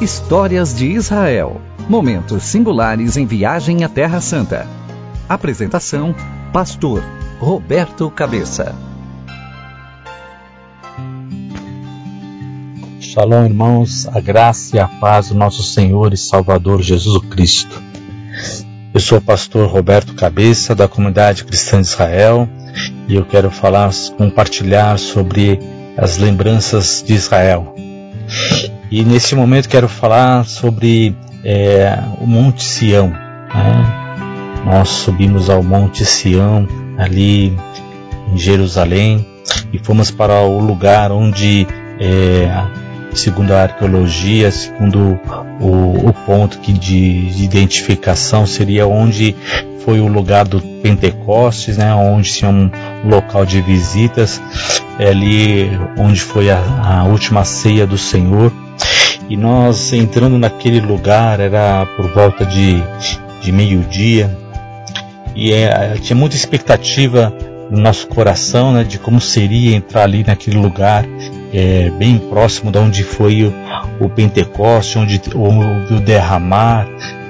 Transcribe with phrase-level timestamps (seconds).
[0.00, 1.60] Histórias de Israel.
[1.86, 4.66] Momentos singulares em viagem à Terra Santa.
[5.28, 6.14] Apresentação:
[6.54, 7.02] Pastor
[7.38, 8.74] Roberto Cabeça.
[12.98, 17.82] Shalom, irmãos, a graça e a paz do nosso Senhor e Salvador Jesus Cristo.
[18.94, 22.48] Eu sou o pastor Roberto Cabeça, da comunidade cristã de Israel,
[23.06, 25.60] e eu quero falar, compartilhar sobre
[25.94, 27.74] as lembranças de Israel.
[28.90, 31.14] E nesse momento quero falar sobre
[31.44, 33.10] é, o Monte Sião.
[33.10, 34.64] Né?
[34.64, 36.66] Nós subimos ao Monte Sião,
[36.98, 37.56] ali
[38.32, 39.24] em Jerusalém,
[39.72, 41.66] e fomos para o lugar onde,
[42.00, 42.50] é,
[43.14, 45.20] segundo a arqueologia, segundo
[45.60, 49.36] o, o ponto que de, de identificação, seria onde
[49.84, 52.70] foi o lugar do Pentecostes, né, onde tinha um
[53.04, 54.40] local de visitas,
[54.98, 58.52] é ali onde foi a, a última ceia do Senhor.
[59.30, 62.82] E nós entrando naquele lugar, era por volta de,
[63.40, 64.36] de meio-dia,
[65.36, 67.32] e é, tinha muita expectativa
[67.70, 71.04] no nosso coração né, de como seria entrar ali naquele lugar,
[71.54, 73.54] é, bem próximo de onde foi o,
[74.00, 76.88] o Pentecoste, onde houve o derramar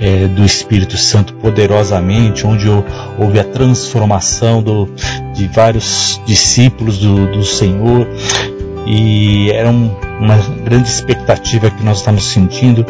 [0.00, 2.66] é, do Espírito Santo poderosamente, onde
[3.18, 4.88] houve a transformação do,
[5.34, 8.08] de vários discípulos do, do Senhor
[8.86, 12.84] e era um, uma grande expectativa que nós estamos sentindo.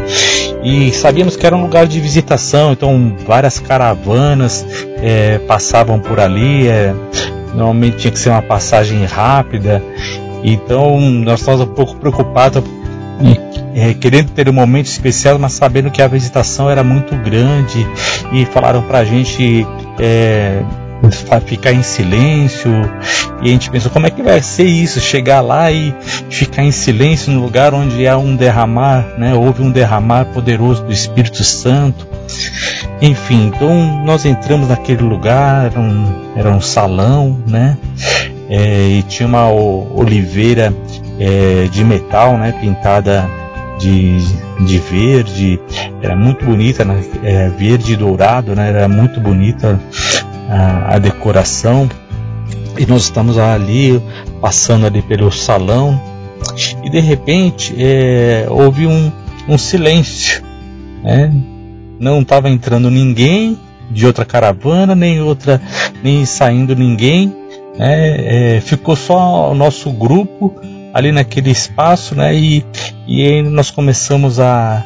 [0.63, 4.65] E sabíamos que era um lugar de visitação, então várias caravanas
[4.99, 6.95] é, passavam por ali, é,
[7.55, 9.83] normalmente tinha que ser uma passagem rápida,
[10.43, 12.63] então nós estávamos um pouco preocupados
[13.75, 17.87] é, querendo ter um momento especial, mas sabendo que a visitação era muito grande.
[18.33, 19.67] E falaram para a gente
[19.99, 20.63] é,
[21.41, 22.71] ficar em silêncio.
[23.43, 25.01] E a gente pensou, como é que vai ser isso?
[25.01, 25.95] Chegar lá e
[26.31, 29.35] ficar em silêncio no lugar onde há um derramar, né?
[29.35, 32.07] Houve um derramar poderoso do Espírito Santo.
[33.01, 37.77] Enfim, então nós entramos naquele lugar, era um, era um salão, né?
[38.49, 40.73] É, e tinha uma oliveira
[41.19, 42.53] é, de metal, né?
[42.61, 43.29] Pintada
[43.79, 44.19] de,
[44.65, 45.61] de verde,
[46.01, 47.03] era muito bonita, né?
[47.25, 48.69] é, verde e dourado, né?
[48.69, 49.81] Era muito bonita
[50.53, 51.89] a, a decoração
[52.79, 54.03] e nós estamos ali
[54.41, 55.99] passando ali pelo salão
[56.85, 59.11] e de repente é, houve um,
[59.49, 60.43] um silêncio,
[61.03, 61.33] né?
[61.99, 63.59] não estava entrando ninguém
[63.91, 65.61] de outra caravana nem outra
[66.03, 67.35] nem saindo ninguém,
[67.79, 68.57] né?
[68.57, 70.55] é, ficou só o nosso grupo
[70.93, 72.35] ali naquele espaço, né?
[72.35, 72.63] E,
[73.09, 74.85] e nós começamos a,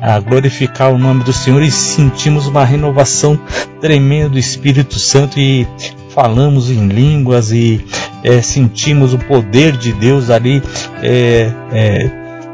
[0.00, 3.38] a glorificar o nome do Senhor e sentimos uma renovação
[3.80, 5.66] tremenda do Espírito Santo e
[6.10, 7.84] falamos em línguas e
[8.22, 10.62] é, sentimos o poder de Deus ali
[11.02, 12.10] é, é,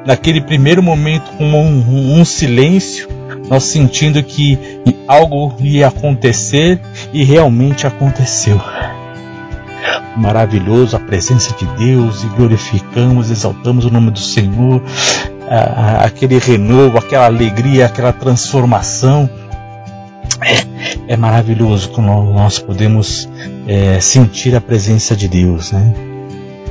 [0.07, 3.09] naquele primeiro momento com um, um silêncio
[3.49, 4.59] nós sentindo que
[5.07, 6.81] algo ia acontecer
[7.13, 8.61] e realmente aconteceu.
[10.17, 14.83] Maravilhoso a presença de Deus e glorificamos, exaltamos o nome do Senhor
[15.49, 19.29] aquele renovo, aquela alegria, aquela transformação.
[20.43, 23.29] É, é maravilhoso quando nós podemos
[23.67, 25.95] é, sentir a presença de Deus, né?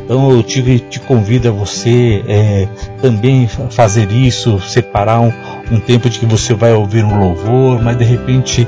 [0.03, 2.67] Então eu te, te convido a você é,
[3.01, 5.31] também fazer isso, separar um,
[5.72, 8.67] um, tempo de que você vai ouvir um louvor, mas de repente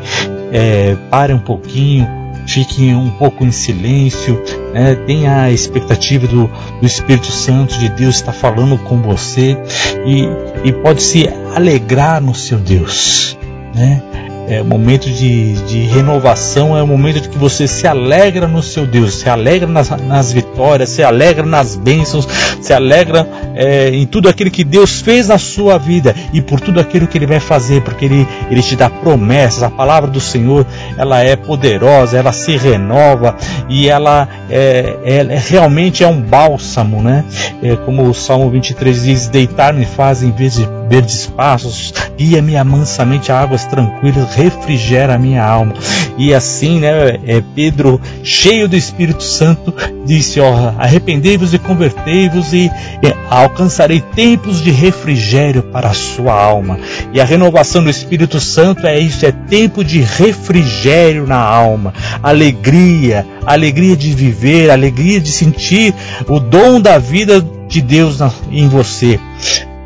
[0.51, 2.07] é, pare um pouquinho,
[2.45, 4.41] fique um pouco em silêncio,
[4.73, 4.95] né?
[5.07, 9.57] tenha a expectativa do, do Espírito Santo de Deus estar falando com você
[10.05, 10.27] e,
[10.63, 13.37] e pode se alegrar no seu Deus.
[13.73, 14.01] Né?
[14.47, 18.85] é momento de, de renovação, é o momento de que você se alegra no seu
[18.85, 22.27] Deus, se alegra nas, nas vitórias, se alegra nas bênçãos,
[22.61, 26.79] se alegra é, em tudo aquilo que Deus fez na sua vida e por tudo
[26.79, 29.63] aquilo que Ele vai fazer, porque Ele, Ele te dá promessas.
[29.63, 30.65] A palavra do Senhor
[30.97, 33.35] ela é poderosa, ela se renova
[33.69, 37.23] e ela é, é, é realmente é um bálsamo, né?
[37.61, 43.31] É, como o Salmo 23 diz: Deitar-me faz em vez de verdes passos, guia-me amansamente
[43.31, 45.73] a águas tranquilas refrigera a minha alma.
[46.17, 49.73] E assim, né, é, Pedro, cheio do Espírito Santo,
[50.05, 52.71] disse: ó, arrependei-vos e convertei-vos e,
[53.01, 56.79] e alcançarei tempos de refrigério para a sua alma.
[57.13, 63.25] E a renovação do Espírito Santo é isso, é tempo de refrigério na alma, alegria,
[63.45, 65.93] alegria de viver, alegria de sentir
[66.27, 68.19] o dom da vida de Deus
[68.51, 69.19] em você,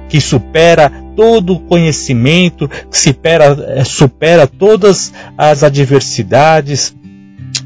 [0.07, 3.45] que supera todo conhecimento, que supera,
[3.75, 6.95] eh, supera todas as adversidades.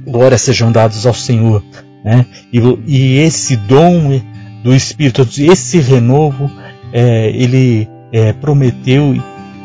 [0.06, 1.64] Glórias sejam dados ao Senhor.
[2.04, 2.26] Né?
[2.52, 4.20] E, e esse dom
[4.64, 6.50] do Espírito, esse renovo,
[6.92, 9.16] é, ele é, prometeu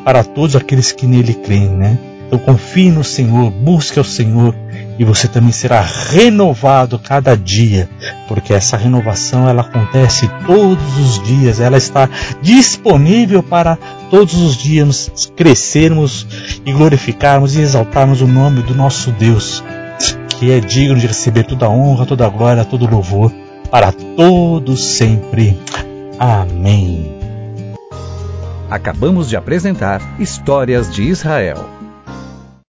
[0.04, 1.98] para todos aqueles que nele creem, né?
[2.26, 4.54] Então confie no Senhor, busque ao Senhor
[4.99, 7.89] e você também será renovado cada dia,
[8.27, 12.09] porque essa renovação ela acontece todos os dias, ela está
[12.43, 13.79] disponível para
[14.11, 16.27] todos os dias crescermos
[16.67, 19.62] e glorificarmos e exaltarmos o nome do nosso Deus,
[20.29, 23.33] que é digno de receber toda a honra, toda a glória, todo o louvor
[23.71, 25.59] para todos sempre.
[26.19, 27.15] Amém.
[28.71, 31.77] Acabamos de apresentar Histórias de Israel.